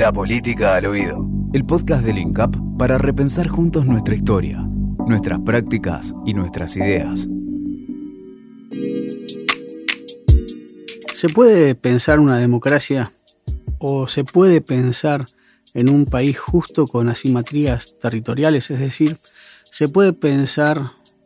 La 0.00 0.14
política 0.14 0.76
al 0.76 0.86
oído. 0.86 1.28
El 1.52 1.66
podcast 1.66 2.02
del 2.02 2.16
INCAP 2.16 2.56
para 2.78 2.96
repensar 2.96 3.48
juntos 3.48 3.84
nuestra 3.84 4.14
historia, 4.14 4.66
nuestras 5.06 5.40
prácticas 5.40 6.14
y 6.24 6.32
nuestras 6.32 6.74
ideas. 6.78 7.28
¿Se 11.12 11.28
puede 11.28 11.74
pensar 11.74 12.18
una 12.18 12.38
democracia 12.38 13.12
o 13.78 14.08
se 14.08 14.24
puede 14.24 14.62
pensar 14.62 15.26
en 15.74 15.90
un 15.90 16.06
país 16.06 16.38
justo 16.38 16.86
con 16.86 17.10
asimetrías 17.10 17.98
territoriales? 17.98 18.70
Es 18.70 18.78
decir, 18.78 19.18
¿se 19.64 19.86
puede 19.86 20.14
pensar 20.14 20.80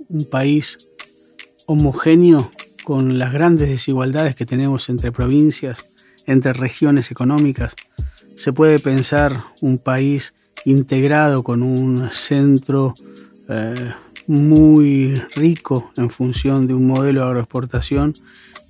un 0.09 0.25
país 0.25 0.88
homogéneo 1.66 2.50
con 2.82 3.18
las 3.18 3.32
grandes 3.32 3.68
desigualdades 3.68 4.34
que 4.34 4.46
tenemos 4.46 4.88
entre 4.88 5.12
provincias, 5.12 5.84
entre 6.27 6.54
regiones 6.54 7.12
económicas? 7.12 7.77
Se 8.37 8.53
puede 8.53 8.79
pensar 8.79 9.37
un 9.61 9.79
país 9.79 10.34
integrado 10.65 11.42
con 11.42 11.62
un 11.62 12.11
centro 12.11 12.95
eh, 13.48 13.92
muy 14.27 15.15
rico 15.37 15.91
en 15.97 16.11
función 16.11 16.66
de 16.66 16.75
un 16.75 16.87
modelo 16.87 17.20
de 17.20 17.27
agroexportación 17.27 18.15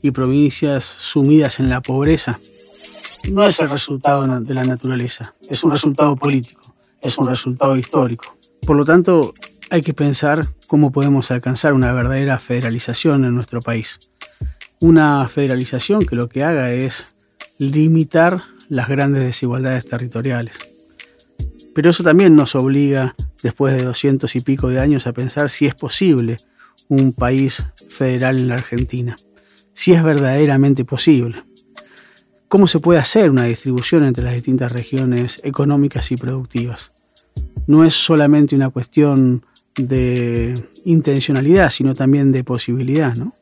y 0.03 0.11
provincias 0.11 0.85
sumidas 0.85 1.61
en 1.61 1.69
la 1.69 1.81
pobreza. 1.81 2.39
No 3.31 3.45
es 3.45 3.59
el 3.61 3.71
resultado 3.71 4.41
de 4.41 4.55
la 4.55 4.65
naturaleza, 4.65 5.35
es 5.49 5.65
un 5.65 5.71
resultado 5.71 6.15
político, 6.17 6.75
es 7.01 7.17
un 7.17 7.27
resultado 7.27 7.77
histórico. 7.77 8.37
Por 8.67 8.77
lo 8.77 8.85
tanto, 8.85 9.33
hay 9.71 9.81
que 9.81 9.95
pensar 9.95 10.47
cómo 10.67 10.93
podemos 10.93 11.31
alcanzar 11.31 11.73
una 11.73 11.93
verdadera 11.93 12.39
federalización 12.39 13.25
en 13.25 13.35
nuestro 13.35 13.61
país. 13.61 13.99
Una 14.81 15.27
federalización 15.29 16.05
que 16.05 16.17
lo 16.17 16.29
que 16.29 16.43
haga 16.43 16.73
es 16.73 17.15
limitar 17.59 18.43
las 18.69 18.89
grandes 18.89 19.25
desigualdades 19.25 19.87
territoriales. 19.87 20.57
Pero 21.75 21.91
eso 21.91 22.03
también 22.03 22.37
nos 22.37 22.55
obliga, 22.55 23.15
después 23.43 23.75
de 23.75 23.83
doscientos 23.85 24.37
y 24.37 24.41
pico 24.41 24.69
de 24.69 24.81
años, 24.81 25.07
a 25.07 25.13
pensar 25.13 25.51
si 25.51 25.67
es 25.67 25.75
posible 25.75 26.37
un 26.89 27.13
país 27.13 27.65
federal 27.89 28.39
en 28.39 28.49
la 28.49 28.55
Argentina, 28.55 29.17
si 29.73 29.93
es 29.93 30.03
verdaderamente 30.03 30.85
posible. 30.85 31.37
¿Cómo 32.49 32.69
se 32.69 32.79
puede 32.79 33.01
hacer 33.01 33.31
una 33.31 33.45
distribución 33.45 34.05
entre 34.05 34.25
las 34.25 34.35
distintas 34.35 34.71
regiones 34.71 35.41
económicas 35.43 36.13
y 36.13 36.17
productivas? 36.17 36.93
No 37.67 37.85
es 37.85 37.95
solamente 37.95 38.55
una 38.55 38.71
cuestión 38.71 39.45
de 39.75 40.55
intencionalidad, 40.85 41.71
sino 41.71 41.95
también 41.95 42.31
de 42.31 42.45
posibilidad, 42.45 43.17
¿no? 43.17 43.33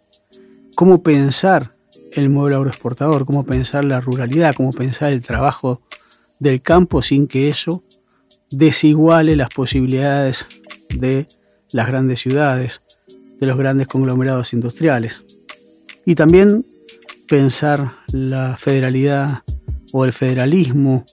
¿Cómo 0.74 1.02
pensar 1.02 1.70
el 2.14 2.30
modelo 2.30 2.56
agroexportador, 2.56 3.24
cómo 3.24 3.44
pensar 3.44 3.84
la 3.84 4.00
ruralidad, 4.00 4.54
cómo 4.54 4.70
pensar 4.70 5.12
el 5.12 5.22
trabajo 5.22 5.82
del 6.38 6.62
campo 6.62 7.02
sin 7.02 7.26
que 7.26 7.48
eso 7.48 7.82
desiguale 8.50 9.36
las 9.36 9.48
posibilidades 9.48 10.46
de 10.94 11.26
las 11.72 11.86
grandes 11.86 12.20
ciudades, 12.20 12.82
de 13.40 13.46
los 13.46 13.56
grandes 13.56 13.86
conglomerados 13.86 14.52
industriales. 14.52 15.22
Y 16.04 16.14
también 16.14 16.66
pensar 17.28 17.96
la 18.12 18.56
federalidad 18.56 19.42
o 19.92 20.04
el 20.04 20.12
federalismo. 20.12 21.04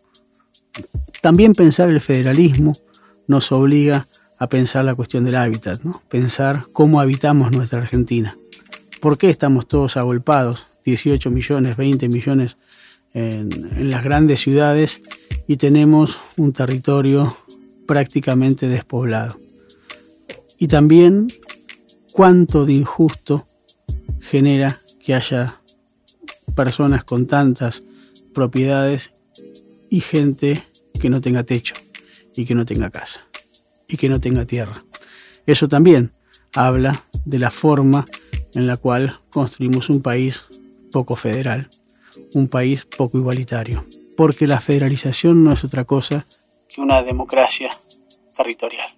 También 1.21 1.53
pensar 1.53 1.89
el 1.89 2.01
federalismo 2.01 2.73
nos 3.27 3.51
obliga 3.51 4.07
a 4.39 4.47
pensar 4.47 4.85
la 4.85 4.95
cuestión 4.95 5.25
del 5.25 5.35
hábitat, 5.35 5.81
pensar 6.09 6.65
cómo 6.73 6.99
habitamos 7.01 7.51
nuestra 7.51 7.79
Argentina. 7.79 8.35
¿Por 9.01 9.17
qué 9.17 9.29
estamos 9.29 9.67
todos 9.67 9.97
agolpados? 9.97 10.68
18 10.89 11.29
millones, 11.29 11.77
20 11.77 12.09
millones 12.09 12.57
en, 13.13 13.49
las 13.89 14.03
grandes 14.03 14.41
ciudades 14.41 15.01
y 15.47 15.57
tenemos 15.57 16.19
un 16.37 16.51
territorio 16.51 17.37
prácticamente 17.87 18.67
despoblado. 18.67 19.39
Y 20.57 20.67
también 20.67 21.27
cuánto 22.13 22.65
de 22.65 22.73
injusto 22.73 23.45
genera 24.19 24.79
que 25.03 25.13
haya 25.13 25.61
personas 26.55 27.03
con 27.03 27.27
tantas 27.27 27.83
propiedades 28.33 29.11
y 29.89 30.01
gente 30.01 30.63
que 30.99 31.09
no 31.09 31.21
tenga 31.21 31.43
techo 31.43 31.73
y 32.35 32.45
que 32.45 32.53
no 32.55 32.65
tenga 32.65 32.89
casa 32.89 33.21
y 33.87 33.97
que 33.97 34.09
no 34.09 34.19
tenga 34.19 34.45
tierra. 34.45 34.83
Eso 35.45 35.67
también 35.67 36.11
habla 36.53 37.05
de 37.25 37.39
la 37.39 37.49
forma 37.49 38.05
en 38.53 38.67
la 38.67 38.77
cual 38.77 39.13
construimos 39.29 39.89
un 39.89 40.01
país 40.01 40.43
poco 40.91 41.15
federal, 41.15 41.69
un 42.33 42.47
país 42.47 42.85
poco 42.85 43.17
igualitario, 43.17 43.85
porque 44.17 44.47
la 44.47 44.59
federalización 44.59 45.43
no 45.43 45.53
es 45.53 45.63
otra 45.63 45.85
cosa 45.85 46.25
que 46.67 46.81
una 46.81 47.01
democracia 47.01 47.69
territorial. 48.35 48.89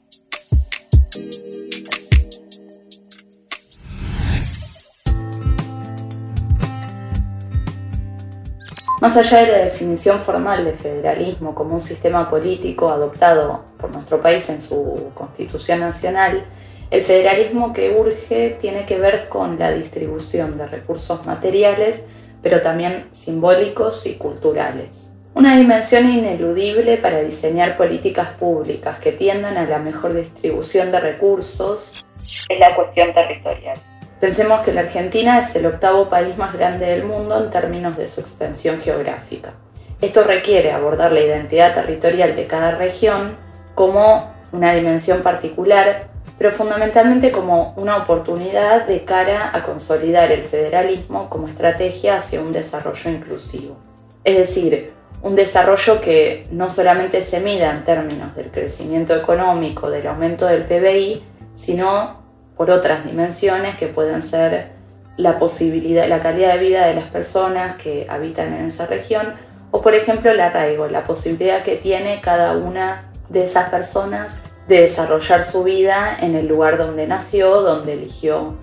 Más 9.01 9.17
allá 9.17 9.39
de 9.39 9.51
la 9.51 9.57
definición 9.65 10.19
formal 10.19 10.63
de 10.63 10.73
federalismo 10.73 11.55
como 11.55 11.73
un 11.73 11.81
sistema 11.81 12.29
político 12.29 12.87
adoptado 12.91 13.65
por 13.79 13.91
nuestro 13.91 14.21
país 14.21 14.47
en 14.49 14.61
su 14.61 15.11
constitución 15.15 15.79
nacional, 15.79 16.45
el 16.91 17.01
federalismo 17.01 17.71
que 17.71 17.95
urge 17.97 18.57
tiene 18.59 18.85
que 18.85 18.99
ver 18.99 19.29
con 19.29 19.57
la 19.57 19.71
distribución 19.71 20.57
de 20.57 20.67
recursos 20.67 21.25
materiales, 21.25 22.05
pero 22.43 22.61
también 22.61 23.07
simbólicos 23.11 24.05
y 24.05 24.15
culturales. 24.15 25.15
Una 25.33 25.57
dimensión 25.57 26.09
ineludible 26.09 26.97
para 26.97 27.21
diseñar 27.21 27.77
políticas 27.77 28.31
públicas 28.31 28.99
que 28.99 29.13
tiendan 29.13 29.57
a 29.57 29.65
la 29.65 29.79
mejor 29.79 30.13
distribución 30.13 30.91
de 30.91 30.99
recursos 30.99 32.05
es 32.49 32.59
la 32.59 32.75
cuestión 32.75 33.13
territorial. 33.13 33.77
Pensemos 34.19 34.59
que 34.59 34.73
la 34.73 34.81
Argentina 34.81 35.39
es 35.39 35.55
el 35.55 35.67
octavo 35.67 36.09
país 36.09 36.37
más 36.37 36.53
grande 36.53 36.87
del 36.87 37.05
mundo 37.05 37.41
en 37.41 37.49
términos 37.49 37.95
de 37.95 38.07
su 38.07 38.19
extensión 38.19 38.81
geográfica. 38.81 39.53
Esto 40.01 40.25
requiere 40.25 40.73
abordar 40.73 41.13
la 41.13 41.21
identidad 41.21 41.73
territorial 41.73 42.35
de 42.35 42.47
cada 42.47 42.71
región 42.71 43.37
como 43.75 44.33
una 44.51 44.75
dimensión 44.75 45.21
particular 45.21 46.10
pero 46.41 46.55
fundamentalmente 46.55 47.31
como 47.31 47.71
una 47.77 47.97
oportunidad 47.97 48.87
de 48.87 49.05
cara 49.05 49.51
a 49.53 49.61
consolidar 49.61 50.31
el 50.31 50.41
federalismo 50.41 51.29
como 51.29 51.47
estrategia 51.47 52.17
hacia 52.17 52.41
un 52.41 52.51
desarrollo 52.51 53.11
inclusivo. 53.11 53.77
Es 54.23 54.37
decir, 54.37 54.91
un 55.21 55.35
desarrollo 55.35 56.01
que 56.01 56.47
no 56.49 56.71
solamente 56.71 57.21
se 57.21 57.41
mida 57.41 57.69
en 57.69 57.83
términos 57.83 58.33
del 58.35 58.49
crecimiento 58.49 59.15
económico, 59.15 59.91
del 59.91 60.07
aumento 60.07 60.47
del 60.47 60.65
PBI, 60.65 61.21
sino 61.53 62.23
por 62.57 62.71
otras 62.71 63.05
dimensiones 63.05 63.75
que 63.75 63.85
pueden 63.85 64.23
ser 64.23 64.71
la 65.17 65.37
posibilidad, 65.37 66.07
la 66.07 66.23
calidad 66.23 66.55
de 66.55 66.59
vida 66.59 66.87
de 66.87 66.95
las 66.95 67.11
personas 67.11 67.75
que 67.75 68.07
habitan 68.09 68.51
en 68.51 68.65
esa 68.65 68.87
región, 68.87 69.35
o 69.69 69.83
por 69.83 69.93
ejemplo 69.93 70.31
el 70.31 70.39
arraigo, 70.39 70.87
la 70.87 71.03
posibilidad 71.03 71.61
que 71.61 71.75
tiene 71.75 72.19
cada 72.19 72.57
una 72.57 73.11
de 73.29 73.43
esas 73.43 73.69
personas 73.69 74.41
de 74.71 74.79
desarrollar 74.79 75.43
su 75.43 75.65
vida 75.65 76.17
en 76.21 76.33
el 76.33 76.47
lugar 76.47 76.77
donde 76.77 77.05
nació, 77.05 77.61
donde 77.61 77.91
eligió 77.91 78.55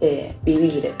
eh, 0.00 0.34
vivir. 0.42 0.94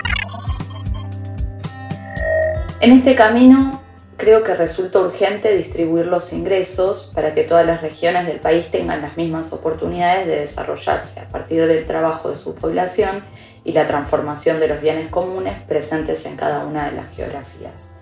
En 2.80 2.92
este 2.92 3.14
camino 3.14 3.80
creo 4.18 4.44
que 4.44 4.54
resulta 4.54 4.98
urgente 4.98 5.56
distribuir 5.56 6.08
los 6.08 6.34
ingresos 6.34 7.10
para 7.14 7.32
que 7.32 7.44
todas 7.44 7.64
las 7.64 7.80
regiones 7.80 8.26
del 8.26 8.38
país 8.38 8.70
tengan 8.70 9.00
las 9.00 9.16
mismas 9.16 9.50
oportunidades 9.54 10.26
de 10.26 10.40
desarrollarse 10.40 11.20
a 11.20 11.28
partir 11.28 11.66
del 11.66 11.86
trabajo 11.86 12.28
de 12.28 12.36
su 12.36 12.54
población 12.54 13.24
y 13.64 13.72
la 13.72 13.86
transformación 13.86 14.60
de 14.60 14.68
los 14.68 14.82
bienes 14.82 15.08
comunes 15.08 15.54
presentes 15.62 16.26
en 16.26 16.36
cada 16.36 16.66
una 16.66 16.90
de 16.90 16.96
las 16.96 17.16
geografías. 17.16 17.92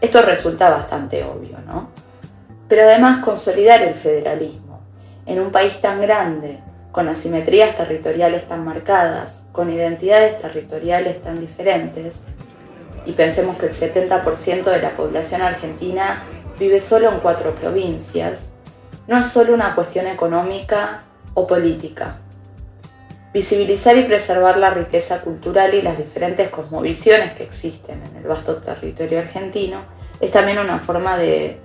Esto 0.00 0.22
resulta 0.22 0.70
bastante 0.70 1.24
obvio, 1.24 1.58
¿no? 1.66 1.90
Pero 2.68 2.82
además 2.82 3.24
consolidar 3.24 3.82
el 3.82 3.96
federalismo 3.96 4.63
en 5.26 5.40
un 5.40 5.50
país 5.50 5.80
tan 5.80 6.00
grande, 6.00 6.58
con 6.92 7.08
asimetrías 7.08 7.76
territoriales 7.76 8.46
tan 8.46 8.64
marcadas, 8.64 9.48
con 9.52 9.70
identidades 9.70 10.40
territoriales 10.40 11.22
tan 11.22 11.40
diferentes, 11.40 12.22
y 13.06 13.12
pensemos 13.12 13.56
que 13.56 13.66
el 13.66 13.72
70% 13.72 14.64
de 14.64 14.80
la 14.80 14.96
población 14.96 15.42
argentina 15.42 16.24
vive 16.58 16.80
solo 16.80 17.10
en 17.10 17.20
cuatro 17.20 17.54
provincias, 17.54 18.50
no 19.06 19.18
es 19.18 19.26
solo 19.26 19.52
una 19.52 19.74
cuestión 19.74 20.06
económica 20.06 21.02
o 21.34 21.46
política. 21.46 22.18
Visibilizar 23.32 23.96
y 23.96 24.04
preservar 24.04 24.56
la 24.56 24.70
riqueza 24.70 25.20
cultural 25.20 25.74
y 25.74 25.82
las 25.82 25.98
diferentes 25.98 26.48
cosmovisiones 26.48 27.32
que 27.32 27.42
existen 27.42 28.00
en 28.08 28.16
el 28.16 28.24
vasto 28.24 28.56
territorio 28.56 29.18
argentino 29.18 29.82
es 30.20 30.30
también 30.30 30.58
una 30.58 30.78
forma 30.78 31.18
de 31.18 31.58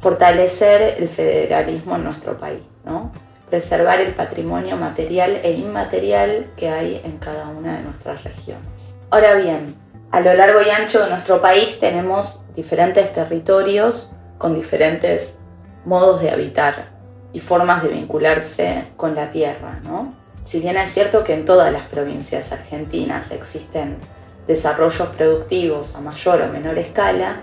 fortalecer 0.00 0.96
el 0.98 1.08
federalismo 1.08 1.96
en 1.96 2.04
nuestro 2.04 2.36
país, 2.36 2.60
¿no? 2.84 3.12
preservar 3.48 4.00
el 4.00 4.14
patrimonio 4.14 4.76
material 4.76 5.40
e 5.42 5.52
inmaterial 5.52 6.50
que 6.56 6.70
hay 6.70 7.00
en 7.04 7.18
cada 7.18 7.48
una 7.48 7.76
de 7.76 7.82
nuestras 7.82 8.24
regiones. 8.24 8.96
Ahora 9.10 9.34
bien, 9.34 9.74
a 10.10 10.20
lo 10.20 10.34
largo 10.34 10.60
y 10.62 10.70
ancho 10.70 11.02
de 11.02 11.10
nuestro 11.10 11.40
país 11.40 11.78
tenemos 11.78 12.44
diferentes 12.54 13.12
territorios 13.12 14.12
con 14.38 14.54
diferentes 14.54 15.38
modos 15.84 16.22
de 16.22 16.30
habitar 16.30 16.86
y 17.32 17.40
formas 17.40 17.82
de 17.82 17.90
vincularse 17.90 18.84
con 18.96 19.14
la 19.14 19.30
tierra. 19.30 19.80
¿no? 19.84 20.12
Si 20.42 20.60
bien 20.60 20.76
es 20.76 20.90
cierto 20.90 21.24
que 21.24 21.34
en 21.34 21.44
todas 21.44 21.72
las 21.72 21.82
provincias 21.84 22.52
argentinas 22.52 23.30
existen 23.30 23.98
desarrollos 24.46 25.08
productivos 25.08 25.96
a 25.96 26.00
mayor 26.00 26.42
o 26.42 26.48
menor 26.48 26.78
escala, 26.78 27.40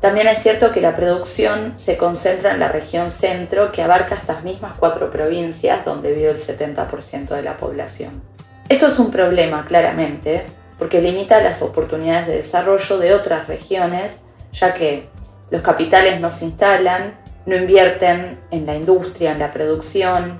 también 0.00 0.28
es 0.28 0.38
cierto 0.38 0.72
que 0.72 0.80
la 0.80 0.96
producción 0.96 1.74
se 1.76 1.98
concentra 1.98 2.52
en 2.52 2.60
la 2.60 2.68
región 2.68 3.10
centro 3.10 3.70
que 3.70 3.82
abarca 3.82 4.14
estas 4.14 4.42
mismas 4.42 4.78
cuatro 4.78 5.10
provincias 5.10 5.84
donde 5.84 6.14
vive 6.14 6.30
el 6.30 6.38
70% 6.38 7.28
de 7.28 7.42
la 7.42 7.58
población. 7.58 8.22
Esto 8.70 8.86
es 8.86 8.98
un 8.98 9.10
problema, 9.10 9.66
claramente, 9.66 10.46
porque 10.78 11.02
limita 11.02 11.42
las 11.42 11.60
oportunidades 11.60 12.28
de 12.28 12.36
desarrollo 12.36 12.98
de 12.98 13.12
otras 13.12 13.46
regiones, 13.46 14.22
ya 14.52 14.72
que 14.72 15.08
los 15.50 15.60
capitales 15.60 16.18
no 16.18 16.30
se 16.30 16.46
instalan, 16.46 17.18
no 17.44 17.54
invierten 17.54 18.38
en 18.50 18.64
la 18.64 18.76
industria, 18.76 19.32
en 19.32 19.38
la 19.38 19.52
producción, 19.52 20.38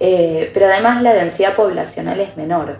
eh, 0.00 0.50
pero 0.54 0.66
además 0.66 1.02
la 1.02 1.12
densidad 1.12 1.54
poblacional 1.54 2.18
es 2.20 2.38
menor. 2.38 2.78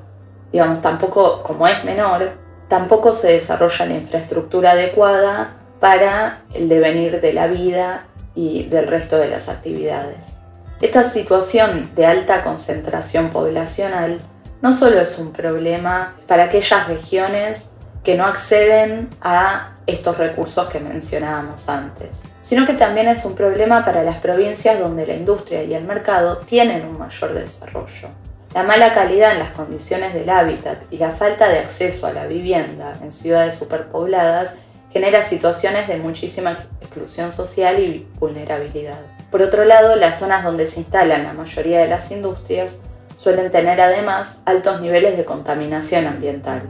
Digamos, 0.50 0.80
tampoco, 0.80 1.42
como 1.42 1.68
es 1.68 1.84
menor, 1.84 2.32
tampoco 2.68 3.12
se 3.12 3.32
desarrolla 3.32 3.84
la 3.84 3.94
infraestructura 3.94 4.70
adecuada 4.70 5.58
para 5.82 6.42
el 6.54 6.68
devenir 6.68 7.20
de 7.20 7.32
la 7.32 7.48
vida 7.48 8.04
y 8.36 8.66
del 8.68 8.86
resto 8.86 9.18
de 9.18 9.26
las 9.26 9.48
actividades. 9.48 10.34
Esta 10.80 11.02
situación 11.02 11.90
de 11.96 12.06
alta 12.06 12.44
concentración 12.44 13.30
poblacional 13.30 14.20
no 14.60 14.72
solo 14.72 15.00
es 15.00 15.18
un 15.18 15.32
problema 15.32 16.14
para 16.28 16.44
aquellas 16.44 16.86
regiones 16.86 17.70
que 18.04 18.16
no 18.16 18.26
acceden 18.26 19.08
a 19.22 19.72
estos 19.88 20.18
recursos 20.18 20.68
que 20.68 20.78
mencionábamos 20.78 21.68
antes, 21.68 22.22
sino 22.42 22.64
que 22.64 22.74
también 22.74 23.08
es 23.08 23.24
un 23.24 23.34
problema 23.34 23.84
para 23.84 24.04
las 24.04 24.18
provincias 24.18 24.78
donde 24.78 25.04
la 25.04 25.14
industria 25.14 25.64
y 25.64 25.74
el 25.74 25.82
mercado 25.82 26.36
tienen 26.36 26.86
un 26.86 26.96
mayor 26.96 27.34
desarrollo. 27.34 28.08
La 28.54 28.62
mala 28.62 28.94
calidad 28.94 29.32
en 29.32 29.40
las 29.40 29.50
condiciones 29.50 30.14
del 30.14 30.30
hábitat 30.30 30.78
y 30.92 30.98
la 30.98 31.10
falta 31.10 31.48
de 31.48 31.58
acceso 31.58 32.06
a 32.06 32.12
la 32.12 32.28
vivienda 32.28 32.92
en 33.02 33.10
ciudades 33.10 33.56
superpobladas 33.56 34.58
genera 34.92 35.22
situaciones 35.22 35.88
de 35.88 35.96
muchísima 35.96 36.58
exclusión 36.80 37.32
social 37.32 37.80
y 37.80 38.06
vulnerabilidad. 38.18 39.00
Por 39.30 39.40
otro 39.40 39.64
lado, 39.64 39.96
las 39.96 40.18
zonas 40.18 40.44
donde 40.44 40.66
se 40.66 40.80
instalan 40.80 41.24
la 41.24 41.32
mayoría 41.32 41.80
de 41.80 41.88
las 41.88 42.10
industrias 42.10 42.78
suelen 43.16 43.50
tener 43.50 43.80
además 43.80 44.42
altos 44.44 44.80
niveles 44.80 45.16
de 45.16 45.24
contaminación 45.24 46.06
ambiental. 46.06 46.62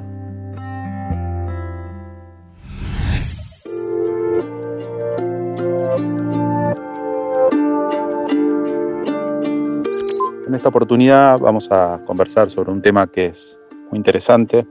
En 10.46 10.54
esta 10.54 10.69
oportunidad 10.69 11.38
vamos 11.38 11.69
a 11.72 11.98
conversar 12.04 12.50
sobre 12.50 12.70
un 12.70 12.82
tema 12.82 13.06
que 13.06 13.26
es 13.26 13.58
muy 13.90 13.96
interesante, 13.96 14.66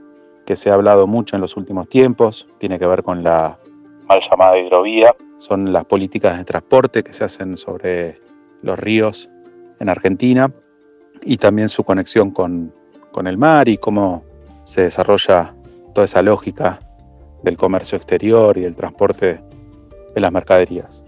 que 0.45 0.55
se 0.55 0.69
ha 0.69 0.73
hablado 0.73 1.07
mucho 1.07 1.35
en 1.35 1.41
los 1.41 1.57
últimos 1.57 1.87
tiempos, 1.87 2.47
tiene 2.57 2.79
que 2.79 2.87
ver 2.87 3.03
con 3.03 3.23
la 3.23 3.57
mal 4.07 4.19
llamada 4.21 4.57
hidrovía, 4.57 5.15
son 5.37 5.71
las 5.71 5.85
políticas 5.85 6.37
de 6.37 6.43
transporte 6.43 7.03
que 7.03 7.13
se 7.13 7.23
hacen 7.23 7.57
sobre 7.57 8.19
los 8.61 8.77
ríos 8.77 9.29
en 9.79 9.89
Argentina 9.89 10.51
y 11.23 11.37
también 11.37 11.69
su 11.69 11.83
conexión 11.83 12.31
con, 12.31 12.73
el 13.25 13.37
mar 13.37 13.67
y 13.67 13.77
cómo 13.77 14.23
se 14.63 14.83
desarrolla 14.83 15.53
toda 15.93 16.05
esa 16.05 16.21
lógica 16.21 16.79
del 17.43 17.57
comercio 17.57 17.97
exterior 17.97 18.57
y 18.57 18.63
el 18.63 18.75
transporte 18.75 19.41
de 20.13 20.21
las 20.21 20.31
mercaderías. 20.31 21.03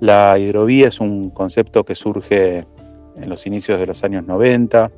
La 0.00 0.38
hidrovía 0.38 0.88
es 0.88 1.00
un 1.00 1.30
concepto 1.30 1.84
que 1.84 1.94
surge 1.94 2.64
en 3.16 3.28
los 3.28 3.46
inicios 3.46 3.78
de 3.78 3.86
los 3.86 4.04
años 4.04 4.26
90, 4.26 4.90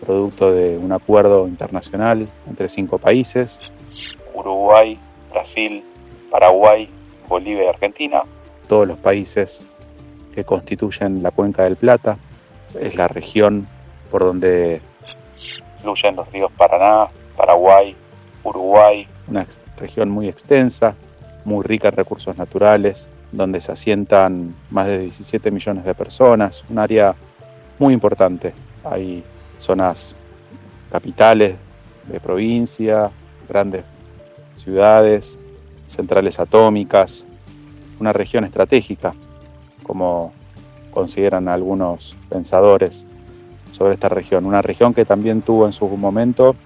producto 0.00 0.52
de 0.52 0.78
un 0.78 0.92
acuerdo 0.92 1.46
internacional 1.46 2.28
entre 2.48 2.68
cinco 2.68 2.98
países, 2.98 3.72
Uruguay, 4.34 4.98
Brasil, 5.30 5.84
Paraguay, 6.30 6.88
Bolivia 7.28 7.64
y 7.64 7.68
Argentina, 7.68 8.22
todos 8.66 8.88
los 8.88 8.98
países 8.98 9.64
que 10.32 10.44
constituyen 10.44 11.22
la 11.22 11.30
cuenca 11.30 11.64
del 11.64 11.76
Plata, 11.76 12.18
es 12.78 12.96
la 12.96 13.08
región 13.08 13.68
por 14.10 14.22
donde 14.22 14.80
fluyen 15.76 16.16
los 16.16 16.30
ríos 16.32 16.50
Paraná, 16.56 17.08
Paraguay, 17.36 17.96
Uruguay, 18.44 19.06
una 19.28 19.46
región 19.76 20.10
muy 20.10 20.28
extensa, 20.28 20.96
muy 21.44 21.64
rica 21.64 21.88
en 21.88 21.96
recursos 21.96 22.36
naturales, 22.36 23.10
donde 23.32 23.60
se 23.60 23.72
asientan 23.72 24.54
más 24.70 24.86
de 24.88 24.98
17 24.98 25.50
millones 25.50 25.84
de 25.84 25.94
personas, 25.94 26.64
un 26.68 26.78
área 26.78 27.14
muy 27.78 27.94
importante. 27.94 28.52
Hay 28.84 29.24
zonas 29.60 30.16
capitales 30.90 31.56
de 32.08 32.20
provincia, 32.20 33.10
grandes 33.48 33.84
ciudades, 34.56 35.38
centrales 35.86 36.40
atómicas, 36.40 37.26
una 37.98 38.12
región 38.12 38.44
estratégica, 38.44 39.14
como 39.82 40.32
consideran 40.90 41.48
algunos 41.48 42.16
pensadores 42.28 43.06
sobre 43.70 43.94
esta 43.94 44.08
región. 44.08 44.46
Una 44.46 44.62
región 44.62 44.94
que 44.94 45.04
también 45.04 45.42
tuvo 45.42 45.66
en 45.66 45.72
su 45.72 45.86
momento 45.88 46.56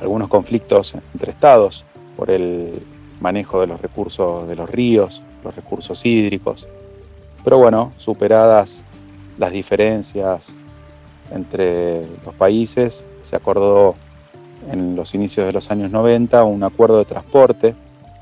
algunos 0.00 0.28
conflictos 0.28 0.94
entre 1.12 1.30
estados 1.30 1.84
por 2.16 2.30
el 2.30 2.72
manejo 3.20 3.60
de 3.60 3.66
los 3.66 3.80
recursos 3.80 4.48
de 4.48 4.56
los 4.56 4.70
ríos, 4.70 5.22
los 5.44 5.54
recursos 5.54 6.04
hídricos. 6.04 6.68
Pero 7.44 7.58
bueno, 7.58 7.92
superadas 7.96 8.84
las 9.38 9.52
diferencias 9.52 10.56
entre 11.30 12.06
los 12.24 12.34
países, 12.34 13.06
se 13.20 13.36
acordó 13.36 13.94
en 14.70 14.96
los 14.96 15.14
inicios 15.14 15.46
de 15.46 15.52
los 15.52 15.70
años 15.70 15.90
90 15.90 16.44
un 16.44 16.62
acuerdo 16.62 16.98
de 16.98 17.04
transporte 17.04 17.74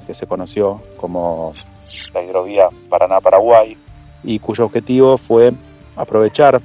que 0.07 0.15
se 0.15 0.27
conoció 0.27 0.83
como 0.97 1.53
la 2.15 2.23
hidrovía 2.23 2.69
Paraná-Paraguay, 2.89 3.77
y 4.23 4.39
cuyo 4.39 4.65
objetivo 4.65 5.19
fue 5.19 5.53
aprovechar 5.97 6.61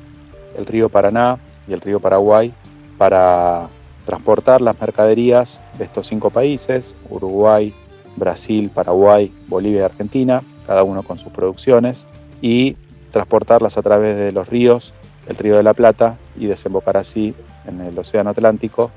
el 0.58 0.66
río 0.66 0.90
Paraná 0.90 1.40
y 1.68 1.74
el 1.74 1.82
río 1.82 2.00
Paraguay 2.00 2.54
para 2.98 3.70
transportar 4.06 4.62
las 4.62 4.80
mercaderías 4.80 5.62
de 5.78 5.86
estos 5.86 6.08
cinco 6.08 6.30
países, 6.30 6.96
Uruguay, 7.10 7.74
Brasil, 8.16 8.70
Paraguay, 8.70 9.34
Bolivia 9.48 9.82
y 9.82 9.84
Argentina, 9.84 10.44
cada 10.68 10.84
uno 10.84 11.04
con 11.04 11.18
sus 11.18 11.32
producciones, 11.32 12.08
y 12.42 12.76
transportarlas 13.12 13.78
a 13.78 13.82
través 13.82 14.18
de 14.18 14.32
los 14.32 14.50
ríos, 14.50 14.94
el 15.28 15.38
río 15.38 15.56
de 15.56 15.64
la 15.64 15.74
Plata, 15.74 16.18
y 16.38 16.48
desembocar 16.48 16.98
así 16.98 17.36
en 17.66 17.82
el 17.82 17.98
Océano 17.98 18.30
Atlántico 18.30 18.92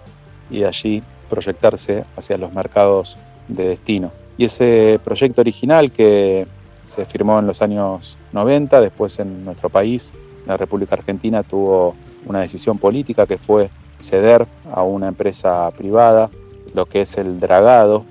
y 0.51 0.65
allí 0.65 1.03
proyectarse 1.29 2.05
hacia 2.17 2.39
los 2.39 2.53
mercados 2.53 3.19
de 3.49 3.69
destino. 3.69 4.13
Y 4.37 4.45
ese 4.45 5.01
proyecto 5.03 5.41
original 5.41 5.93
que 5.93 6.47
se 6.85 7.05
firmó 7.05 7.39
en 7.39 7.47
los 7.47 7.63
años 7.63 8.19
90, 8.33 8.81
después 8.81 9.19
en 9.19 9.45
nuestro 9.45 9.71
país, 9.71 10.13
la 10.47 10.57
República 10.57 10.95
Argentina, 10.95 11.43
tuvo 11.43 11.95
una 12.27 12.41
decisión 12.41 12.79
política 12.79 13.27
que 13.27 13.39
fue 13.39 13.71
ceder 13.99 14.47
a 14.73 14.83
una 14.83 15.09
empresa 15.09 15.71
privada 15.71 16.31
lo 16.75 16.87
que 16.87 17.03
es 17.03 17.17
el 17.17 17.41
dragado, 17.41 18.05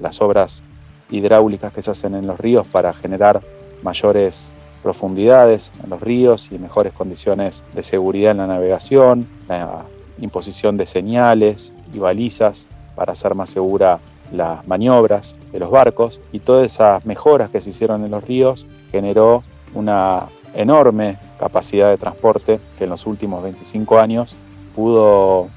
las 0.00 0.20
obras 0.20 0.62
hidráulicas 1.10 1.72
que 1.72 1.82
se 1.82 1.90
hacen 1.90 2.14
en 2.14 2.26
los 2.26 2.38
ríos 2.38 2.66
para 2.66 2.92
generar 2.92 3.40
mayores 3.82 4.52
profundidades 4.84 5.72
en 5.82 5.88
los 5.88 6.00
ríos 6.02 6.52
y 6.52 6.58
mejores 6.58 6.92
condiciones 6.92 7.64
de 7.74 7.82
seguridad 7.82 8.32
en 8.32 8.36
la 8.36 8.46
navegación, 8.46 9.26
la 9.48 9.86
imposición 10.18 10.76
de 10.76 10.84
señales 10.84 11.72
y 11.94 11.98
balizas 11.98 12.68
para 12.94 13.12
hacer 13.12 13.34
más 13.34 13.48
segura 13.48 13.98
las 14.30 14.66
maniobras 14.68 15.36
de 15.52 15.58
los 15.58 15.70
barcos 15.70 16.20
y 16.32 16.40
todas 16.40 16.66
esas 16.66 17.04
mejoras 17.06 17.48
que 17.48 17.62
se 17.62 17.70
hicieron 17.70 18.04
en 18.04 18.10
los 18.10 18.24
ríos 18.24 18.66
generó 18.92 19.42
una 19.74 20.28
enorme 20.54 21.18
capacidad 21.38 21.88
de 21.88 21.96
transporte 21.96 22.60
que 22.76 22.84
en 22.84 22.90
los 22.90 23.06
últimos 23.06 23.42
25 23.42 23.98
años 23.98 24.36
pudo 24.74 25.48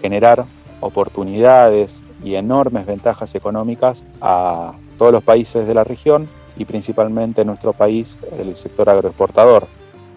generar 0.00 0.44
oportunidades 0.80 2.04
y 2.22 2.36
enormes 2.36 2.86
ventajas 2.86 3.34
económicas 3.34 4.06
a 4.20 4.74
todos 4.96 5.10
los 5.10 5.24
países 5.24 5.66
de 5.66 5.74
la 5.74 5.82
región 5.82 6.28
y 6.56 6.64
principalmente 6.64 7.42
en 7.42 7.48
nuestro 7.48 7.72
país 7.72 8.18
el 8.38 8.54
sector 8.56 8.88
agroexportador 8.88 9.68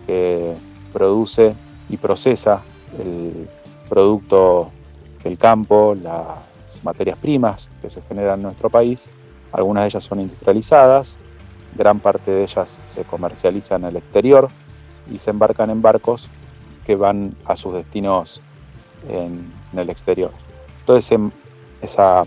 que 0.05 0.55
produce 0.93 1.55
y 1.89 1.97
procesa 1.97 2.63
el 2.97 3.47
producto 3.89 4.71
del 5.23 5.37
campo, 5.37 5.95
la 6.01 6.37
materias 6.83 7.17
primas 7.17 7.71
que 7.81 7.89
se 7.89 8.01
generan 8.03 8.39
en 8.39 8.43
nuestro 8.43 8.69
país. 8.69 9.09
Algunas 9.51 9.83
de 9.83 9.87
ellas 9.87 10.03
son 10.03 10.19
industrializadas, 10.19 11.17
gran 11.75 11.99
parte 11.99 12.29
de 12.29 12.43
ellas 12.43 12.81
se 12.85 13.03
comercializan 13.03 13.83
en 13.83 13.89
el 13.89 13.97
exterior 13.97 14.49
y 15.11 15.17
se 15.17 15.31
embarcan 15.31 15.71
en 15.71 15.81
barcos 15.81 16.29
que 16.85 16.95
van 16.95 17.35
a 17.45 17.55
sus 17.55 17.73
destinos 17.73 18.41
en, 19.07 19.51
el 19.75 19.89
exterior. 19.89 20.31
Toda 20.85 20.99
esa 20.99 22.25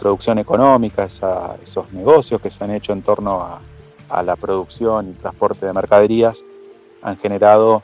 producción 0.00 0.38
económica, 0.38 1.04
esos 1.04 1.92
negocios 1.92 2.40
que 2.40 2.50
se 2.50 2.64
han 2.64 2.70
hecho 2.70 2.92
en 2.92 3.02
torno 3.02 3.60
a 4.08 4.22
la 4.22 4.34
producción 4.34 5.10
y 5.10 5.12
transporte 5.12 5.66
de 5.66 5.72
mercaderías 5.72 6.44
han 7.02 7.18
generado 7.18 7.82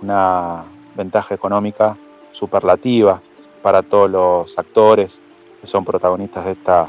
una 0.00 0.64
ventaja 0.94 1.34
económica 1.34 1.96
superlativa 2.30 3.20
para 3.62 3.82
todos 3.82 4.10
los 4.10 4.58
actores 4.58 5.22
que 5.60 5.66
son 5.66 5.84
protagonistas 5.84 6.44
de 6.44 6.52
esta 6.52 6.88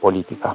política. 0.00 0.54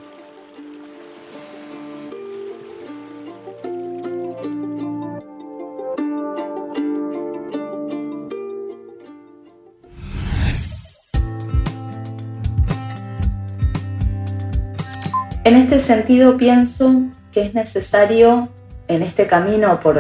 En 15.44 15.56
este 15.56 15.80
sentido 15.80 16.38
pienso 16.38 17.02
que 17.32 17.42
es 17.42 17.56
necesario 17.56 18.50
en 18.88 19.02
este 19.02 19.26
camino 19.26 19.80
por, 19.80 20.00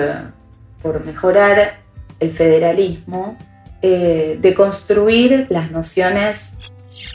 mejorar 1.03 1.79
el 2.19 2.31
federalismo, 2.31 3.37
eh, 3.81 4.37
de 4.39 4.53
construir 4.53 5.47
las 5.49 5.71
nociones 5.71 6.71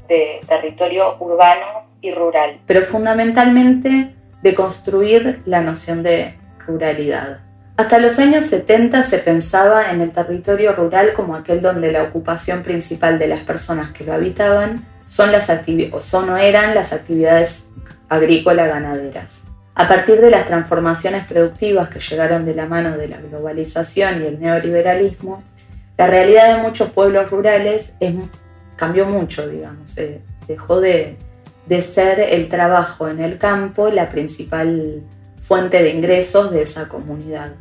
de 0.08 0.40
territorio 0.48 1.16
urbano 1.20 1.86
y 2.00 2.12
rural, 2.12 2.58
pero 2.66 2.82
fundamentalmente 2.82 4.16
de 4.42 4.54
construir 4.54 5.42
la 5.46 5.60
noción 5.60 6.02
de 6.02 6.36
ruralidad. 6.66 7.42
Hasta 7.76 8.00
los 8.00 8.18
años 8.18 8.46
70 8.46 9.04
se 9.04 9.18
pensaba 9.18 9.92
en 9.92 10.00
el 10.00 10.10
territorio 10.10 10.72
rural 10.72 11.12
como 11.12 11.36
aquel 11.36 11.62
donde 11.62 11.92
la 11.92 12.02
ocupación 12.02 12.64
principal 12.64 13.20
de 13.20 13.28
las 13.28 13.40
personas 13.40 13.92
que 13.92 14.02
lo 14.02 14.14
habitaban 14.14 14.84
son 15.06 15.30
las 15.30 15.48
o 15.92 16.00
son 16.00 16.30
o 16.30 16.36
eran 16.36 16.74
las 16.74 16.92
actividades 16.92 17.70
agrícola-ganaderas. 18.08 19.44
A 19.74 19.86
partir 19.88 20.20
de 20.20 20.30
las 20.30 20.46
transformaciones 20.46 21.26
productivas 21.26 21.88
que 21.88 22.00
llegaron 22.00 22.46
de 22.46 22.54
la 22.54 22.66
mano 22.66 22.96
de 22.96 23.08
la 23.08 23.18
globalización 23.18 24.22
y 24.22 24.26
el 24.26 24.40
neoliberalismo, 24.40 25.42
la 25.98 26.06
realidad 26.06 26.56
de 26.56 26.62
muchos 26.62 26.90
pueblos 26.90 27.30
rurales 27.30 27.94
cambió 28.76 29.06
mucho, 29.06 29.48
digamos. 29.48 29.96
Eh, 29.98 30.22
dejó 30.48 30.80
de, 30.80 31.16
de 31.66 31.80
ser 31.82 32.20
el 32.20 32.48
trabajo 32.48 33.08
en 33.08 33.20
el 33.20 33.38
campo 33.38 33.90
la 33.90 34.08
principal 34.08 35.02
fuente 35.40 35.82
de 35.82 35.90
ingresos 35.90 36.50
de 36.50 36.62
esa 36.62 36.88
comunidad. 36.88 37.52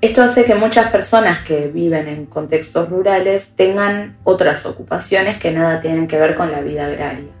Esto 0.00 0.22
hace 0.22 0.44
que 0.44 0.54
muchas 0.54 0.92
personas 0.92 1.40
que 1.40 1.66
viven 1.66 2.06
en 2.06 2.26
contextos 2.26 2.88
rurales 2.88 3.54
tengan 3.56 4.16
otras 4.22 4.64
ocupaciones 4.64 5.38
que 5.38 5.50
nada 5.50 5.80
tienen 5.80 6.06
que 6.06 6.20
ver 6.20 6.36
con 6.36 6.52
la 6.52 6.60
vida 6.60 6.86
agraria. 6.86 7.37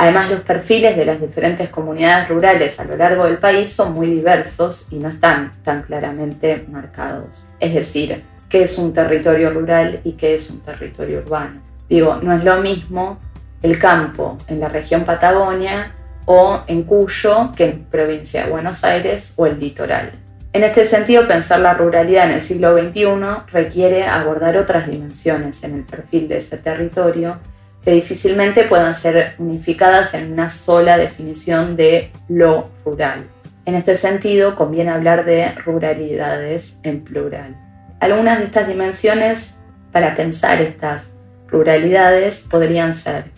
Además, 0.00 0.30
los 0.30 0.40
perfiles 0.40 0.96
de 0.96 1.04
las 1.04 1.20
diferentes 1.20 1.70
comunidades 1.70 2.28
rurales 2.28 2.78
a 2.78 2.84
lo 2.84 2.96
largo 2.96 3.24
del 3.24 3.38
país 3.38 3.68
son 3.68 3.94
muy 3.94 4.06
diversos 4.06 4.86
y 4.92 5.00
no 5.00 5.08
están 5.08 5.52
tan 5.64 5.82
claramente 5.82 6.64
marcados. 6.70 7.48
Es 7.58 7.74
decir, 7.74 8.22
qué 8.48 8.62
es 8.62 8.78
un 8.78 8.92
territorio 8.92 9.50
rural 9.50 10.00
y 10.04 10.12
qué 10.12 10.34
es 10.34 10.50
un 10.50 10.60
territorio 10.60 11.18
urbano. 11.18 11.60
Digo, 11.88 12.16
no 12.22 12.32
es 12.32 12.44
lo 12.44 12.60
mismo 12.60 13.18
el 13.60 13.76
campo 13.80 14.38
en 14.46 14.60
la 14.60 14.68
región 14.68 15.04
Patagonia 15.04 15.92
o 16.26 16.62
en 16.68 16.84
Cuyo 16.84 17.50
que 17.56 17.64
en 17.64 17.84
provincia 17.84 18.44
de 18.44 18.50
Buenos 18.50 18.84
Aires 18.84 19.34
o 19.36 19.46
el 19.46 19.58
litoral. 19.58 20.12
En 20.52 20.62
este 20.62 20.84
sentido, 20.84 21.26
pensar 21.26 21.58
la 21.58 21.74
ruralidad 21.74 22.26
en 22.26 22.32
el 22.32 22.40
siglo 22.40 22.76
XXI 22.78 23.50
requiere 23.52 24.06
abordar 24.06 24.56
otras 24.56 24.88
dimensiones 24.88 25.64
en 25.64 25.74
el 25.74 25.82
perfil 25.82 26.28
de 26.28 26.36
ese 26.36 26.56
territorio 26.56 27.38
que 27.84 27.92
difícilmente 27.92 28.64
puedan 28.64 28.94
ser 28.94 29.34
unificadas 29.38 30.14
en 30.14 30.32
una 30.32 30.50
sola 30.50 30.98
definición 30.98 31.76
de 31.76 32.10
lo 32.28 32.70
rural. 32.84 33.26
En 33.64 33.74
este 33.74 33.96
sentido, 33.96 34.56
conviene 34.56 34.90
hablar 34.90 35.24
de 35.24 35.52
ruralidades 35.52 36.78
en 36.82 37.04
plural. 37.04 37.56
Algunas 38.00 38.38
de 38.38 38.46
estas 38.46 38.66
dimensiones 38.66 39.58
para 39.92 40.14
pensar 40.14 40.60
estas 40.60 41.18
ruralidades 41.48 42.46
podrían 42.50 42.94
ser 42.94 43.30